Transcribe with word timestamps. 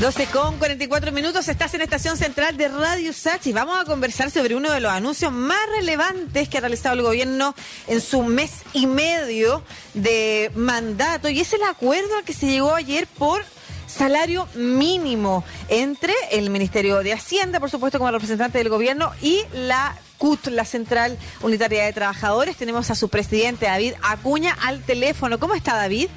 12 0.00 0.28
con 0.28 0.56
44 0.56 1.12
minutos, 1.12 1.46
estás 1.48 1.74
en 1.74 1.82
Estación 1.82 2.16
Central 2.16 2.56
de 2.56 2.68
Radio 2.68 3.12
Sachi. 3.12 3.52
Vamos 3.52 3.78
a 3.78 3.84
conversar 3.84 4.30
sobre 4.30 4.54
uno 4.56 4.72
de 4.72 4.80
los 4.80 4.90
anuncios 4.90 5.30
más 5.30 5.60
relevantes 5.76 6.48
que 6.48 6.56
ha 6.56 6.62
realizado 6.62 6.94
el 6.94 7.02
gobierno 7.02 7.54
en 7.86 8.00
su 8.00 8.22
mes 8.22 8.62
y 8.72 8.86
medio 8.86 9.62
de 9.92 10.50
mandato 10.54 11.28
y 11.28 11.40
es 11.40 11.52
el 11.52 11.62
acuerdo 11.64 12.16
al 12.16 12.24
que 12.24 12.32
se 12.32 12.46
llegó 12.46 12.74
ayer 12.74 13.06
por 13.18 13.42
salario 13.86 14.48
mínimo 14.54 15.44
entre 15.68 16.14
el 16.30 16.48
Ministerio 16.48 17.00
de 17.00 17.12
Hacienda, 17.12 17.60
por 17.60 17.68
supuesto, 17.68 17.98
como 17.98 18.10
representante 18.10 18.56
del 18.56 18.70
gobierno, 18.70 19.12
y 19.20 19.42
la 19.52 19.94
CUT, 20.16 20.46
la 20.46 20.64
Central 20.64 21.18
Unitaria 21.42 21.84
de 21.84 21.92
Trabajadores. 21.92 22.56
Tenemos 22.56 22.90
a 22.90 22.94
su 22.94 23.10
presidente, 23.10 23.66
David 23.66 23.92
Acuña, 24.02 24.56
al 24.62 24.82
teléfono. 24.82 25.38
¿Cómo 25.38 25.54
está, 25.54 25.76
David? 25.76 26.08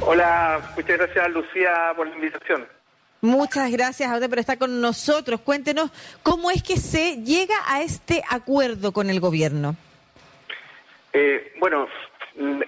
Hola, 0.00 0.72
muchas 0.74 0.96
gracias, 0.96 1.28
Lucía, 1.28 1.92
por 1.94 2.08
la 2.08 2.14
invitación. 2.14 2.77
Muchas 3.20 3.72
gracias 3.72 4.08
a 4.08 4.14
usted 4.14 4.28
por 4.28 4.38
estar 4.38 4.58
con 4.58 4.80
nosotros. 4.80 5.40
Cuéntenos 5.40 5.90
cómo 6.22 6.52
es 6.52 6.62
que 6.62 6.76
se 6.76 7.16
llega 7.16 7.56
a 7.66 7.82
este 7.82 8.22
acuerdo 8.30 8.92
con 8.92 9.10
el 9.10 9.18
gobierno. 9.18 9.74
Eh, 11.12 11.52
bueno, 11.58 11.88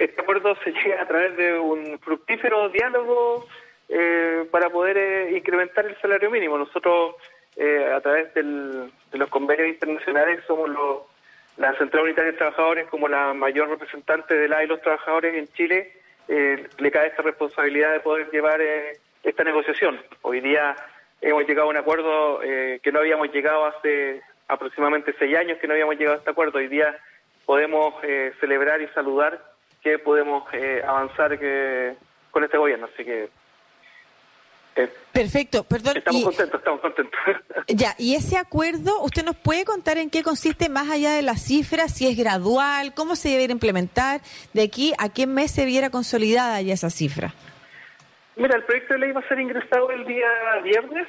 este 0.00 0.20
acuerdo 0.20 0.56
se 0.64 0.72
llega 0.72 1.02
a 1.02 1.06
través 1.06 1.36
de 1.36 1.56
un 1.56 2.00
fructífero 2.00 2.68
diálogo 2.70 3.46
eh, 3.88 4.44
para 4.50 4.70
poder 4.70 4.96
eh, 4.96 5.36
incrementar 5.36 5.86
el 5.86 5.96
salario 6.00 6.30
mínimo. 6.30 6.58
Nosotros, 6.58 7.14
a 7.94 8.00
través 8.00 8.32
de 8.34 8.42
los 9.12 9.28
convenios 9.28 9.68
internacionales, 9.68 10.40
somos 10.48 10.70
la 11.58 11.76
Central 11.76 12.04
Unitaria 12.04 12.32
de 12.32 12.38
Trabajadores 12.38 12.88
como 12.88 13.06
la 13.06 13.34
mayor 13.34 13.68
representante 13.68 14.34
de 14.34 14.48
la 14.48 14.64
y 14.64 14.66
los 14.66 14.80
trabajadores 14.80 15.34
en 15.34 15.46
Chile. 15.48 15.92
le 16.26 16.90
cae 16.90 17.08
esta 17.08 17.22
responsabilidad 17.22 17.92
de 17.92 18.00
poder 18.00 18.30
llevar 18.30 18.60
esta 19.22 19.44
negociación. 19.44 20.00
Hoy 20.22 20.40
día 20.40 20.76
hemos 21.20 21.46
llegado 21.46 21.68
a 21.68 21.70
un 21.70 21.76
acuerdo 21.76 22.42
eh, 22.42 22.80
que 22.82 22.92
no 22.92 23.00
habíamos 23.00 23.32
llegado 23.32 23.66
hace 23.66 24.22
aproximadamente 24.48 25.14
seis 25.18 25.36
años 25.36 25.58
que 25.60 25.66
no 25.66 25.74
habíamos 25.74 25.96
llegado 25.96 26.16
a 26.16 26.18
este 26.18 26.30
acuerdo. 26.30 26.58
Hoy 26.58 26.68
día 26.68 26.96
podemos 27.46 27.94
eh, 28.02 28.32
celebrar 28.40 28.80
y 28.80 28.88
saludar 28.88 29.42
que 29.82 29.98
podemos 29.98 30.44
eh, 30.52 30.82
avanzar 30.86 31.38
que, 31.38 31.94
con 32.30 32.44
este 32.44 32.58
gobierno. 32.58 32.88
Así 32.92 33.04
que 33.04 33.28
Perfecto, 35.12 35.64
perdón. 35.64 35.96
Estamos 35.96 36.24
contentos, 36.24 36.58
estamos 36.58 36.80
contentos. 36.80 37.20
Ya, 37.68 37.94
y 37.98 38.14
ese 38.14 38.36
acuerdo, 38.36 39.00
¿usted 39.02 39.24
nos 39.24 39.36
puede 39.36 39.64
contar 39.64 39.98
en 39.98 40.10
qué 40.10 40.22
consiste 40.22 40.68
más 40.68 40.90
allá 40.90 41.12
de 41.12 41.22
las 41.22 41.42
cifras? 41.42 41.92
Si 41.92 42.06
es 42.06 42.16
gradual, 42.16 42.94
cómo 42.94 43.16
se 43.16 43.28
debe 43.28 43.52
implementar, 43.52 44.22
de 44.52 44.62
aquí 44.62 44.92
a 44.98 45.08
qué 45.08 45.26
mes 45.26 45.50
se 45.50 45.64
viera 45.64 45.90
consolidada 45.90 46.60
ya 46.62 46.74
esa 46.74 46.90
cifra. 46.90 47.34
Mira, 48.40 48.56
el 48.56 48.62
proyecto 48.64 48.94
de 48.94 49.00
ley 49.00 49.12
va 49.12 49.20
a 49.20 49.28
ser 49.28 49.38
ingresado 49.38 49.90
el 49.90 50.06
día 50.06 50.26
viernes 50.64 51.06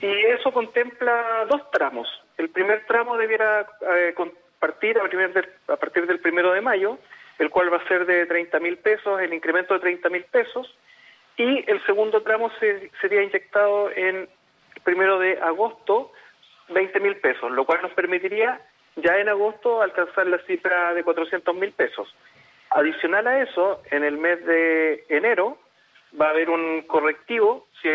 y 0.00 0.08
eso 0.08 0.52
contempla 0.52 1.46
dos 1.48 1.70
tramos. 1.70 2.08
El 2.36 2.50
primer 2.50 2.84
tramo 2.86 3.16
debiera 3.16 3.64
eh, 3.96 4.12
partir 4.58 4.98
a, 4.98 5.04
a, 5.72 5.76
partir 5.76 6.04
del 6.04 6.18
primero 6.18 6.50
de 6.50 6.60
mayo, 6.60 6.98
el 7.38 7.48
cual 7.48 7.72
va 7.72 7.76
a 7.76 7.86
ser 7.86 8.06
de 8.06 8.26
30 8.26 8.58
mil 8.58 8.76
pesos, 8.78 9.20
el 9.20 9.32
incremento 9.32 9.74
de 9.74 9.80
30 9.80 10.08
mil 10.08 10.24
pesos, 10.24 10.76
y 11.36 11.70
el 11.70 11.80
segundo 11.86 12.22
tramo 12.22 12.50
sería 13.00 13.22
inyectado 13.22 13.92
en 13.92 14.16
el 14.16 14.82
primero 14.82 15.20
de 15.20 15.38
agosto, 15.40 16.10
20 16.70 16.98
mil 16.98 17.18
pesos, 17.18 17.52
lo 17.52 17.64
cual 17.64 17.82
nos 17.82 17.92
permitiría 17.92 18.60
ya 18.96 19.16
en 19.16 19.28
agosto 19.28 19.80
alcanzar 19.80 20.26
la 20.26 20.38
cifra 20.38 20.92
de 20.92 21.04
400 21.04 21.54
mil 21.54 21.70
pesos. 21.70 22.12
Adicional 22.70 23.28
a 23.28 23.42
eso, 23.42 23.80
en 23.92 24.02
el 24.02 24.18
mes 24.18 24.44
de 24.44 25.04
enero 25.08 25.61
va 26.20 26.26
a 26.26 26.30
haber 26.30 26.50
un 26.50 26.82
correctivo, 26.82 27.66
si, 27.80 27.88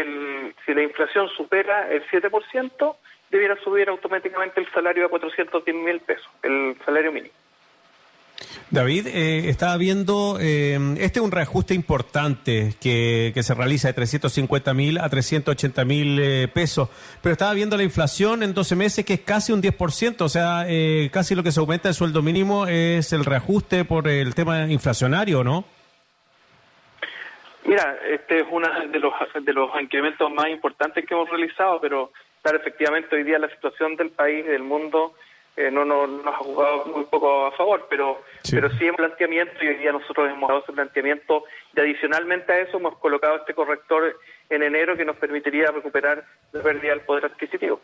la 0.74 0.84
inflación 0.84 1.30
supera 1.30 1.92
el 1.92 2.04
7%, 2.08 2.96
debiera 3.30 3.56
subir 3.64 3.90
automáticamente 3.90 4.60
el 4.62 4.72
salario 4.72 5.06
a 5.06 5.10
410 5.10 5.76
mil 5.76 6.00
pesos, 6.02 6.30
el 6.44 6.76
salario 6.86 7.12
mínimo. 7.12 7.34
David, 8.70 9.08
eh, 9.08 9.50
estaba 9.50 9.78
viendo, 9.78 10.38
eh, 10.40 10.78
este 11.00 11.20
es 11.20 11.26
un 11.26 11.32
reajuste 11.32 11.74
importante 11.74 12.76
que, 12.80 13.32
que 13.34 13.42
se 13.42 13.54
realiza 13.54 13.88
de 13.88 13.94
350 13.94 14.74
mil 14.74 15.00
a 15.00 15.10
380 15.10 15.86
mil 15.86 16.20
eh, 16.20 16.48
pesos, 16.48 16.90
pero 17.22 17.34
estaba 17.34 17.54
viendo 17.54 17.78
la 17.78 17.84
inflación 17.84 18.44
en 18.44 18.54
12 18.54 18.76
meses 18.76 19.06
que 19.06 19.16
es 19.16 19.20
casi 19.22 19.54
un 19.54 19.64
10%, 19.64 20.22
o 20.22 20.30
sea, 20.30 20.68
casi 21.12 21.34
lo 21.34 21.44
que 21.44 21.52
se 21.52 21.60
aumenta 21.60 21.90
el 21.90 21.96
sueldo 21.96 22.22
mínimo 22.22 22.68
es 22.68 23.12
el 23.14 23.26
reajuste 23.26 23.86
por 23.86 24.08
el 24.08 24.36
tema 24.36 24.70
inflacionario, 24.70 25.44
¿no? 25.44 25.66
Mira, 27.68 28.00
este 28.10 28.40
es 28.40 28.46
uno 28.50 28.66
de 28.88 28.98
los, 28.98 29.14
de 29.42 29.54
los 29.54 29.70
incrementos 29.82 30.32
más 30.32 30.48
importantes 30.48 31.06
que 31.06 31.14
hemos 31.14 31.30
realizado, 31.30 31.82
pero 31.82 32.14
claro, 32.42 32.60
efectivamente 32.60 33.14
hoy 33.14 33.24
día 33.24 33.38
la 33.38 33.50
situación 33.50 33.98
del 33.98 34.10
país 34.10 34.46
y 34.46 34.48
del 34.48 34.64
mundo 34.64 35.16
eh, 35.58 35.70
no, 35.70 35.84
no, 35.84 36.08
nos 36.08 36.28
ha 36.28 36.38
jugado 36.38 36.86
muy 36.86 37.04
poco 37.04 37.48
a 37.48 37.52
favor, 37.52 37.86
pero 37.90 38.24
sí. 38.42 38.56
pero 38.56 38.70
sí 38.70 38.88
en 38.88 38.96
planteamiento 38.96 39.54
y 39.62 39.68
hoy 39.68 39.76
día 39.76 39.92
nosotros 39.92 40.30
hemos 40.30 40.48
dado 40.48 40.62
ese 40.62 40.72
planteamiento 40.72 41.44
y 41.76 41.80
adicionalmente 41.82 42.54
a 42.54 42.60
eso 42.60 42.78
hemos 42.78 42.98
colocado 43.00 43.36
este 43.36 43.54
corrector 43.54 44.18
en 44.50 44.64
enero 44.64 44.96
que 44.96 45.04
nos 45.04 45.18
permitiría 45.18 45.70
recuperar 45.70 46.24
la 46.54 46.64
pérdida 46.64 46.92
del 46.92 47.02
poder 47.02 47.26
adquisitivo. 47.26 47.82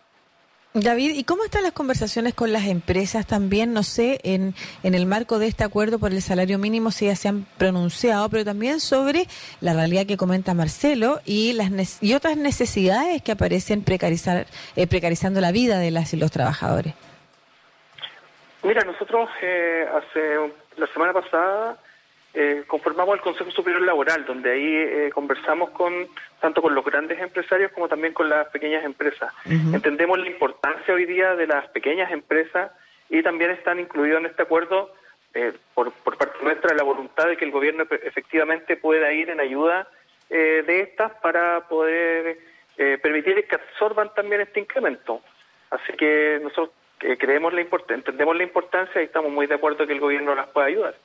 David, 0.76 1.12
¿y 1.14 1.24
cómo 1.24 1.44
están 1.44 1.62
las 1.62 1.74
conversaciones 1.74 2.34
con 2.34 2.52
las 2.52 2.66
empresas 2.66 3.28
también? 3.28 3.74
No 3.74 3.84
sé, 3.84 4.20
en, 4.24 4.56
en 4.82 4.96
el 4.96 5.06
marco 5.06 5.38
de 5.38 5.46
este 5.46 5.64
acuerdo 5.64 6.00
por 6.00 6.12
el 6.12 6.22
salario 6.24 6.58
mínimo, 6.58 6.90
si 6.90 7.06
ya 7.06 7.16
se 7.16 7.28
han 7.28 7.46
pronunciado, 7.60 8.28
pero 8.30 8.44
también 8.44 8.80
sobre 8.80 9.28
la 9.62 9.74
realidad 9.74 10.08
que 10.08 10.18
comenta 10.18 10.56
Marcelo 10.56 11.20
y, 11.26 11.54
las, 11.54 12.02
y 12.02 12.16
otras 12.16 12.38
necesidades 12.38 13.22
que 13.22 13.32
aparecen 13.32 13.84
precarizar, 13.84 14.48
eh, 14.76 14.88
precarizando 14.88 15.42
la 15.42 15.52
vida 15.52 15.78
de 15.78 15.92
las 15.92 16.12
y 16.16 16.18
los 16.18 16.32
trabajadores. 16.32 16.96
Mira, 18.64 18.84
nosotros 18.84 19.30
eh, 19.44 19.86
hace 19.94 20.54
la 20.78 20.88
semana 20.88 21.14
pasada 21.14 21.78
eh, 22.34 22.64
conformamos 22.68 23.16
el 23.16 23.22
Consejo 23.22 23.52
Superior 23.52 23.82
Laboral, 23.84 24.26
donde 24.26 24.52
ahí 24.52 24.76
eh, 24.76 25.12
conversamos 25.14 25.70
con 25.72 26.08
tanto 26.40 26.62
con 26.62 26.74
los 26.74 26.84
grandes 26.84 27.20
empresarios 27.20 27.72
como 27.72 27.88
también 27.88 28.14
con 28.14 28.28
las 28.28 28.48
pequeñas 28.48 28.84
empresas. 28.84 29.34
Uh 29.46 29.50
-huh. 29.50 29.76
Entendemos 29.76 30.18
la 30.20 30.28
importancia 30.28 30.94
hoy 30.94 31.06
día 31.06 31.36
de 31.36 31.48
las 31.48 31.68
pequeñas 31.70 32.12
empresas 32.12 32.72
y 33.10 33.22
también 33.22 33.52
están 33.52 33.80
incluidos 33.80 34.20
en 34.20 34.26
este 34.26 34.42
acuerdo 34.42 34.92
eh, 35.36 35.54
por, 35.74 35.92
por, 35.92 36.16
parte 36.16 36.38
nuestra 36.44 36.76
la 36.76 36.84
voluntad 36.84 37.28
de 37.28 37.38
que 37.38 37.46
el 37.46 37.52
gobierno 37.52 37.86
efectivamente 38.04 38.78
pueda 38.78 39.12
ir 39.14 39.32
en 39.32 39.40
ayuda 39.40 39.88
eh, 40.30 40.64
de 40.66 40.82
estas 40.82 41.12
para 41.22 41.68
poder 41.68 42.38
eh, 42.78 43.00
permitir 43.02 43.48
que 43.48 43.56
absorban 43.56 44.14
también 44.14 44.42
este 44.42 44.60
incremento. 44.60 45.22
Así 45.72 45.94
que 45.94 46.40
nosotros 46.42 46.70
creemos 47.18 47.52
la 47.52 47.62
entendemos 47.62 48.38
la 48.38 48.44
importancia 48.44 49.02
y 49.02 49.06
estamos 49.06 49.32
muy 49.32 49.48
de 49.48 49.56
acuerdo 49.56 49.88
que 49.88 49.94
el 49.94 50.00
gobierno 50.00 50.36
las 50.36 50.48
pueda 50.48 50.68
ayudar. 50.68 50.96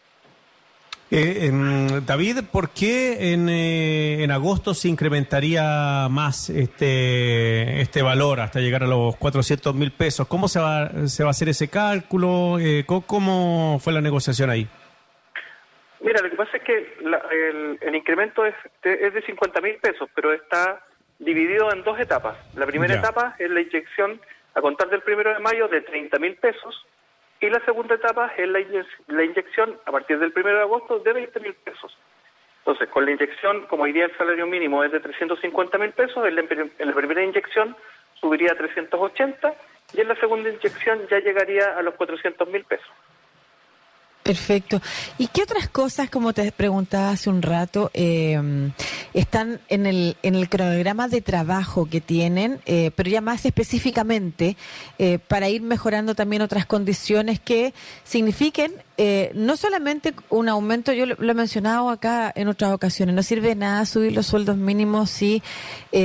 Eh, 1.11 1.49
eh, 1.49 2.01
David, 2.05 2.41
¿por 2.53 2.69
qué 2.69 3.33
en, 3.33 3.49
eh, 3.49 4.23
en, 4.23 4.31
agosto 4.31 4.75
se 4.75 4.89
incrementaría 4.89 6.07
más 6.11 6.51
este 6.51 7.81
este 7.81 8.03
valor 8.03 8.41
hasta 8.41 8.61
llegar 8.61 8.83
a 8.83 8.87
los 8.87 9.17
400 9.17 9.75
mil 9.75 9.91
pesos? 9.91 10.29
¿Cómo 10.29 10.49
se 10.49 10.61
va, 10.61 11.09
se 11.09 11.23
va 11.23 11.31
a 11.31 11.33
hacer 11.33 11.49
ese 11.49 11.69
cálculo? 11.69 12.59
Eh, 12.61 12.85
¿Cómo 12.85 13.79
fue 13.81 13.95
la 13.95 14.03
negociación 14.03 14.51
ahí? 14.51 14.69
Mira, 16.01 16.21
lo 16.21 16.29
que 16.29 16.37
pasa 16.37 16.59
es 16.59 16.63
que 16.63 16.97
la, 17.01 17.23
el, 17.33 17.79
el, 17.81 17.95
incremento 17.95 18.45
es 18.45 18.55
de, 18.83 19.07
es 19.07 19.15
de 19.15 19.23
50 19.23 19.63
mil 19.63 19.77
pesos, 19.77 20.11
pero 20.15 20.35
está 20.35 20.83
dividido 21.19 21.73
en 21.73 21.85
dos 21.85 21.99
etapas. 21.99 22.37
La 22.55 22.67
primera 22.67 22.93
ya. 22.93 23.01
etapa 23.01 23.35
es 23.39 23.51
la 23.51 23.63
inyección 23.63 24.21
a 24.55 24.61
contar 24.61 24.91
del 24.91 25.01
primero 25.01 25.33
de 25.33 25.39
mayo 25.39 25.69
de 25.69 25.81
30 25.81 26.19
mil 26.19 26.37
pesos 26.37 26.85
y 27.41 27.51
la 27.51 27.65
segunda 27.65 27.95
etapa 27.95 28.33
es 28.37 28.49
la, 28.49 29.25
inyección 29.25 29.79
a 29.87 29.93
partir 29.93 30.19
del 30.19 30.33
1 30.35 30.49
de 30.49 30.61
agosto 30.61 30.99
de 30.99 31.13
20 31.13 31.41
mil 31.41 31.55
pesos. 31.55 31.97
Entonces, 32.61 32.89
con 32.89 33.05
la 33.05 33.13
inyección, 33.13 33.67
como 33.67 33.85
hoy 33.85 33.99
el 33.99 34.17
salario 34.17 34.47
mínimo 34.47 34.83
es 34.85 34.93
de 34.93 35.01
350 35.01 35.79
mil 35.79 35.93
pesos, 35.93 36.27
en 36.27 36.35
la, 36.35 36.43
en 36.43 36.89
la 36.89 36.95
primera 36.95 37.23
inyección 37.23 37.77
subiría 38.21 38.53
a 38.53 38.57
380 38.57 39.55
y 39.95 40.01
en 40.01 40.09
la 40.09 40.17
segunda 40.17 40.51
inyección 40.51 41.07
ya 41.09 41.21
llegaría 41.21 41.79
a 41.79 41.83
los 41.83 41.95
400 41.95 42.49
mil 42.49 42.65
pesos. 42.65 42.91
Perfecto. 44.29 44.83
¿Y 45.17 45.29
qué 45.29 45.43
otras 45.43 45.71
cosas, 45.71 46.11
como 46.11 46.35
te 46.35 46.53
preguntaba 46.53 47.09
hace 47.09 47.31
un 47.31 47.41
rato, 47.41 47.91
eh, 47.95 48.39
están 49.15 49.61
en 49.69 49.87
el, 49.87 50.17
en 50.23 50.35
el 50.35 50.49
cronograma 50.49 51.09
de 51.09 51.21
trabajo 51.21 51.87
que 51.87 52.01
tienen, 52.01 52.61
eh, 52.67 52.91
pero 52.95 53.11
ya 53.11 53.21
más 53.21 53.45
específicamente, 53.45 54.57
eh, 54.99 55.19
para 55.19 55.49
ir 55.49 55.63
mejorando 55.63 56.15
también 56.15 56.43
otras 56.43 56.67
condiciones 56.67 57.41
que 57.41 57.73
signifiquen 58.05 58.73
eh, 59.01 59.31
no 59.35 59.57
solamente 59.57 60.13
un 60.29 60.49
aumento, 60.49 60.93
yo 60.93 61.07
lo, 61.07 61.15
he 61.15 61.35
mencionado 61.35 61.89
acá 61.89 62.33
en 62.35 62.49
otras 62.49 62.73
ocasiones, 62.73 63.15
no 63.15 63.23
sirve 63.23 63.55
nada 63.55 63.87
subir 63.87 64.13
los 64.13 64.27
sueldos 64.27 64.57
mínimos 64.57 65.09
si 65.11 65.41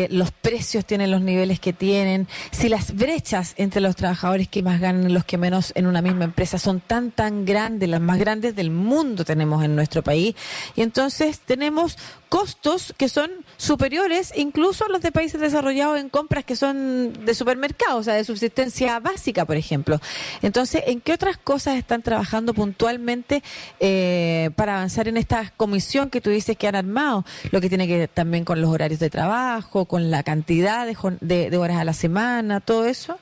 los 0.10 0.32
precios 0.32 0.86
tienen 0.86 1.10
los 1.10 1.22
niveles 1.22 1.60
que 1.60 1.74
tienen, 1.74 2.28
si 2.52 2.70
las 2.70 2.96
brechas 2.96 3.54
entre 3.58 3.82
los 3.82 3.96
trabajadores 3.96 4.48
que 4.48 4.62
más 4.62 4.80
ganan 4.80 5.10
y 5.10 5.14
los 5.14 5.26
que 5.26 5.38
menos 5.38 5.72
en 5.76 5.88
una 5.88 6.02
misma 6.02 6.26
empresa 6.26 6.60
son 6.60 6.82
tan, 6.82 7.10
tan 7.12 7.46
grandes, 7.46 7.90
las 7.90 8.00
más 8.00 8.13
grandes 8.20 8.56
del 8.56 8.72
mundo 8.72 9.26
tenemos 9.26 9.64
en 9.64 9.76
nuestro 9.76 10.04
país. 10.04 10.36
Y 10.76 10.82
entonces 10.82 11.40
tenemos 11.40 11.98
costos 12.30 12.96
que 12.98 13.10
son 13.10 13.30
superiores 13.58 14.34
incluso 14.36 14.86
a 14.86 14.90
los 14.90 15.02
de 15.02 15.12
países 15.12 15.40
desarrollados 15.40 16.00
en 16.00 16.10
compras 16.10 16.44
que 16.44 16.56
son 16.56 17.14
de 17.26 17.36
supermercados, 17.36 18.00
o 18.00 18.04
sea, 18.04 18.16
de 18.16 18.24
subsistencia 18.24 19.00
básica, 19.00 19.46
por 19.46 19.56
ejemplo. 19.56 20.02
Entonces, 20.42 20.84
¿en 20.88 21.00
qué 21.00 21.14
otras 21.14 21.38
cosas 21.38 21.78
están 21.78 22.02
trabajando 22.02 22.56
puntualmente 22.56 23.44
eh, 23.80 24.50
para 24.56 24.78
avanzar 24.78 25.08
en 25.08 25.18
esta 25.18 25.54
comisión 25.58 26.10
que 26.10 26.22
tú 26.22 26.32
dices 26.32 26.58
que 26.58 26.68
han 26.68 26.76
armado? 26.76 27.24
Lo 27.52 27.62
que 27.62 27.70
tiene 27.70 27.88
que 27.88 28.00
ver 28.00 28.10
también 28.10 28.46
con 28.46 28.62
los 28.62 28.70
horarios 28.72 29.00
de 29.00 29.12
trabajo, 29.12 29.86
con 29.86 30.10
la 30.10 30.24
cantidad 30.24 30.88
de, 30.88 31.50
de, 31.50 31.58
horas 31.58 31.78
a 31.78 31.86
la 31.86 31.94
semana, 31.94 32.62
todo 32.62 32.86
eso. 32.86 33.20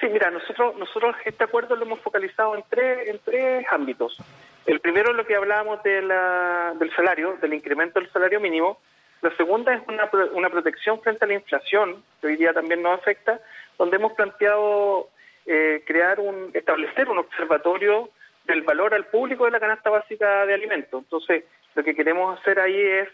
Sí, 0.00 0.08
mira, 0.08 0.30
nosotros, 0.30 0.76
nosotros 0.76 1.14
este 1.26 1.44
acuerdo 1.44 1.76
lo 1.76 1.84
hemos 1.84 2.00
focalizado 2.00 2.56
en 2.56 2.64
tres, 2.70 3.08
en 3.08 3.20
tres 3.22 3.66
ámbitos. 3.70 4.16
El 4.64 4.80
primero 4.80 5.10
es 5.10 5.16
lo 5.16 5.26
que 5.26 5.36
hablábamos 5.36 5.82
de 5.82 6.00
del 6.00 6.96
salario, 6.96 7.36
del 7.40 7.52
incremento 7.52 8.00
del 8.00 8.10
salario 8.10 8.40
mínimo. 8.40 8.80
La 9.20 9.36
segunda 9.36 9.74
es 9.74 9.82
una, 9.86 10.08
una 10.32 10.48
protección 10.48 11.02
frente 11.02 11.24
a 11.26 11.28
la 11.28 11.34
inflación, 11.34 12.02
que 12.20 12.28
hoy 12.28 12.36
día 12.36 12.54
también 12.54 12.82
nos 12.82 12.98
afecta, 12.98 13.40
donde 13.76 13.96
hemos 13.96 14.14
planteado 14.14 15.10
eh, 15.44 15.82
crear 15.86 16.18
un, 16.18 16.50
establecer 16.54 17.08
un 17.08 17.18
observatorio 17.18 18.08
del 18.44 18.62
valor 18.62 18.94
al 18.94 19.06
público 19.06 19.44
de 19.44 19.50
la 19.50 19.60
canasta 19.60 19.90
básica 19.90 20.46
de 20.46 20.54
alimentos. 20.54 21.02
Entonces, 21.02 21.44
lo 21.74 21.84
que 21.84 21.94
queremos 21.94 22.38
hacer 22.40 22.58
ahí 22.58 22.80
es 22.80 23.08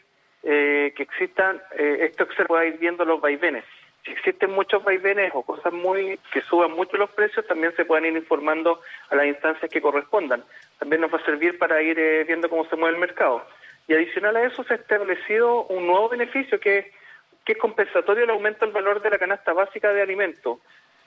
eh, 0.45 0.93
que 0.97 1.03
existan, 1.03 1.61
eh, 1.77 1.99
esto 2.03 2.29
se 2.37 2.45
pueda 2.45 2.65
ir 2.65 2.79
viendo 2.79 3.05
los 3.05 3.21
vaivenes. 3.21 3.65
Si 4.07 4.13
existen 4.13 4.53
muchos 4.53 4.85
vaivenes 4.85 5.33
o 5.35 5.43
cosas 5.43 5.73
muy 5.73 6.17
que 6.33 6.41
suban 6.43 6.71
mucho 6.71 6.97
los 6.97 7.11
precios, 7.11 7.45
también 7.49 7.75
se 7.75 7.85
pueden 7.85 8.05
ir 8.07 8.17
informando 8.17 8.81
a 9.11 9.17
las 9.17 9.27
instancias 9.27 9.69
que 9.69 9.83
correspondan. 9.83 10.45
También 10.79 11.01
nos 11.01 11.13
va 11.13 11.19
a 11.19 11.25
servir 11.25 11.59
para 11.59 11.83
ir 11.83 11.99
eh, 11.99 12.23
viendo 12.23 12.49
cómo 12.49 12.65
se 12.69 12.77
mueve 12.77 12.95
el 12.95 13.01
mercado. 13.01 13.45
Y 13.89 13.95
adicional 13.95 14.37
a 14.37 14.45
eso 14.45 14.63
se 14.63 14.75
ha 14.75 14.77
establecido 14.77 15.65
un 15.65 15.89
nuevo 15.89 16.09
beneficio 16.09 16.61
que 16.61 16.79
es, 16.79 16.87
que 17.45 17.55
es 17.55 17.59
compensatorio 17.59 18.23
el 18.23 18.31
aumento 18.31 18.65
del 18.65 18.73
valor 18.73 19.03
de 19.03 19.11
la 19.11 19.19
canasta 19.19 19.53
básica 19.53 19.93
de 19.93 20.03
alimentos. 20.03 20.61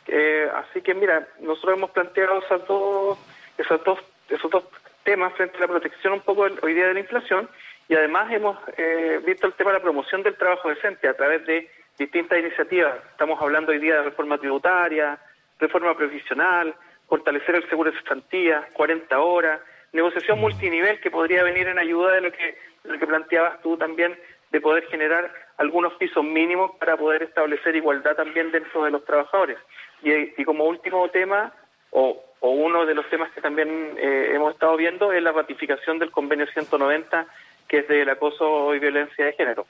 Eh, 0.07 0.49
así 0.53 0.81
que 0.81 0.93
mira, 0.93 1.25
nosotros 1.39 1.77
hemos 1.77 1.91
planteado 1.91 2.39
esos 2.39 2.67
dos, 2.67 3.17
esos 3.57 3.81
dos, 3.85 3.99
esos 4.29 4.51
dos 4.51 4.65
temas 5.05 5.33
frente 5.35 5.55
a 5.57 5.61
la 5.61 5.67
protección 5.67 6.13
un 6.13 6.21
poco 6.21 6.47
hoy 6.61 6.73
día 6.73 6.87
de 6.87 6.95
la 6.95 6.99
inflación 6.99 7.49
y 7.87 7.95
además 7.95 8.31
hemos 8.31 8.57
eh, 8.77 9.21
visto 9.25 9.47
el 9.47 9.53
tema 9.53 9.71
de 9.71 9.77
la 9.77 9.83
promoción 9.83 10.21
del 10.21 10.35
trabajo 10.35 10.67
decente 10.69 11.07
a 11.07 11.15
través 11.15 11.45
de 11.45 11.69
distintas 11.99 12.39
iniciativas. 12.39 12.95
Estamos 13.11 13.39
hablando 13.41 13.71
hoy 13.71 13.77
día 13.77 13.95
de 13.95 14.03
reforma 14.03 14.37
tributaria, 14.37 15.19
reforma 15.59 15.95
previsional, 15.95 16.73
fortalecer 17.07 17.55
el 17.55 17.69
seguro 17.69 17.91
de 17.91 17.99
cesantía, 17.99 18.67
40 18.73 19.19
horas, 19.19 19.59
negociación 19.91 20.39
mm. 20.39 20.41
multinivel 20.41 21.01
que 21.01 21.11
podría 21.11 21.43
venir 21.43 21.67
en 21.67 21.77
ayuda 21.77 22.13
de 22.13 22.21
lo 22.21 22.31
que, 22.31 22.57
lo 22.85 22.97
que 22.97 23.05
planteabas 23.05 23.61
tú 23.61 23.77
también, 23.77 24.17
de 24.49 24.61
poder 24.61 24.87
generar 24.87 25.31
algunos 25.57 25.93
pisos 25.95 26.23
mínimos 26.23 26.71
para 26.79 26.95
poder 26.95 27.21
establecer 27.21 27.75
igualdad 27.75 28.15
también 28.15 28.49
dentro 28.51 28.85
de 28.85 28.91
los 28.91 29.03
trabajadores. 29.03 29.57
Y, 30.01 30.43
como 30.45 30.63
último 30.63 31.09
tema, 31.09 31.53
o, 31.91 32.23
uno 32.41 32.85
de 32.85 32.95
los 32.95 33.07
temas 33.09 33.29
que 33.31 33.41
también 33.41 33.97
eh, 33.97 34.31
hemos 34.33 34.53
estado 34.53 34.77
viendo, 34.77 35.11
es 35.11 35.21
la 35.21 35.33
ratificación 35.33 35.99
del 35.99 36.09
convenio 36.09 36.47
190, 36.47 37.27
que 37.67 37.79
es 37.79 37.87
del 37.89 38.09
acoso 38.09 38.73
y 38.73 38.79
violencia 38.79 39.25
de 39.25 39.33
género. 39.33 39.67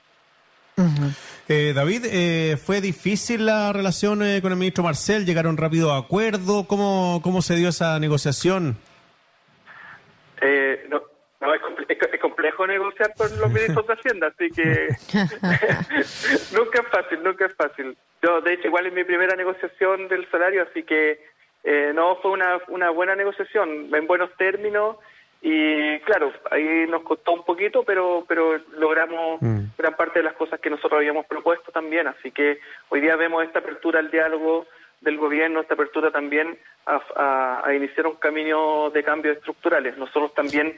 Eh, 1.52 1.74
David, 1.74 2.06
eh, 2.06 2.58
¿fue 2.58 2.80
difícil 2.80 3.48
la 3.48 3.74
relación 3.74 4.22
eh, 4.22 4.40
con 4.40 4.52
el 4.52 4.58
ministro 4.60 4.84
Marcel? 4.84 5.26
¿Llegaron 5.26 5.58
rápido 5.58 5.92
a 5.92 5.98
acuerdo? 5.98 6.68
¿Cómo, 6.68 7.22
cómo 7.24 7.42
se 7.42 7.56
dio 7.56 7.70
esa 7.70 8.00
negociación? 8.00 8.78
no, 10.90 11.02
no 11.42 11.54
es, 11.56 11.62
complejo 12.22 12.68
negociar 12.68 13.14
con 13.18 13.28
los 13.40 13.52
ministros 13.52 13.88
de 13.88 13.94
Hacienda, 13.94 14.28
así 14.28 14.50
que 14.52 14.90
nunca 16.56 16.82
es 16.82 16.88
fácil, 16.92 17.24
nunca 17.24 17.46
es 17.48 17.56
fácil. 17.56 17.98
Yo, 18.22 18.42
de 18.42 18.54
hecho, 18.54 18.68
igual 18.68 18.86
es 18.86 18.94
mi 18.94 19.04
primera 19.04 19.36
negociación 19.36 20.08
del 20.08 20.30
salario, 20.30 20.68
así 20.70 20.84
que 20.84 21.20
no 21.96 22.18
fue 22.18 22.30
una, 22.30 22.60
una 22.68 22.92
buena 22.92 23.16
negociación, 23.16 23.90
en 23.92 24.06
buenos 24.06 24.30
términos 24.38 24.98
y 25.42 26.00
claro, 26.00 26.34
ahí 26.52 26.86
nos 26.90 27.04
costó 27.04 27.32
un 27.32 27.44
poquito, 27.44 27.84
pero 27.84 28.26
pero 28.28 28.58
logramos 28.78 29.42
mm. 29.42 29.60
gran 29.78 29.96
parte 29.96 30.20
de 30.20 30.26
las 30.26 30.34
cosas 30.34 30.60
que 30.60 30.70
nosotros 30.70 30.98
habíamos 30.98 31.26
propuesto 31.26 31.72
también. 31.72 32.08
Así 32.08 32.32
que 32.32 32.60
hoy 32.90 33.00
día 33.00 33.16
vemos 33.16 33.44
esta 33.44 33.60
apertura 33.60 34.00
al 34.00 34.12
diálogo 34.12 34.68
del 35.00 35.18
gobierno, 35.18 35.62
esta 35.62 35.76
apertura 35.76 36.12
también 36.12 36.58
a, 36.86 37.64
iniciar 37.74 38.08
un 38.08 38.16
camino 38.16 38.90
de 38.90 39.04
cambios 39.04 39.38
estructurales. 39.38 39.98
Nosotros 39.98 40.34
también, 40.34 40.78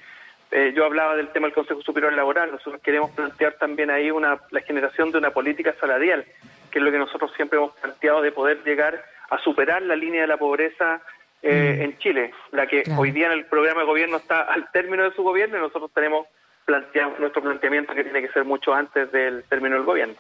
eh, 0.52 0.74
yo 0.76 0.86
hablaba 0.86 1.16
del 1.16 1.30
tema 1.30 1.48
del 1.48 1.56
Consejo 1.56 1.82
Superior 1.82 2.14
Laboral, 2.14 2.52
nosotros 2.52 2.82
queremos 2.84 3.12
plantear 3.12 3.54
también 3.54 3.90
ahí 3.90 4.12
una, 4.12 4.40
la 4.52 4.62
generación 4.62 5.12
de 5.12 5.18
una 5.18 5.32
política 5.32 5.74
salarial, 5.80 6.26
que 6.70 6.80
es 6.80 6.86
lo 6.86 6.92
que 6.92 7.00
nosotros 7.00 7.32
siempre 7.36 7.58
hemos 7.58 7.74
planteado 7.78 8.22
de 8.22 8.32
poder 8.32 8.64
llegar 8.64 9.04
a 9.30 9.40
superar 9.40 9.82
la 9.82 9.96
línea 9.96 10.22
de 10.22 10.28
la 10.28 10.38
pobreza 10.38 11.02
eh, 11.42 11.78
mm. 11.78 11.82
en 11.82 11.98
Chile, 11.98 12.34
la 12.52 12.68
que 12.68 12.84
hoy 12.98 13.12
día 13.12 13.28
en 13.28 13.34
el 13.34 13.46
programa 13.46 13.82
de 13.82 13.88
gobierno 13.88 14.18
está 14.18 14.42
al 14.42 14.72
término 14.72 15.04
de 15.04 15.16
su 15.16 15.24
gobierno 15.24 15.58
y 15.58 15.62
nosotros 15.62 15.92
tenemos 15.94 16.28
planteado 16.66 17.16
nuestro 17.20 17.42
planteamiento 17.42 17.94
que 17.94 18.04
tiene 18.04 18.22
que 18.22 18.32
ser 18.32 18.46
mucho 18.46 18.74
antes 18.74 19.12
del 19.12 19.44
término 19.50 19.76
del 19.76 19.86
gobierno. 19.86 20.16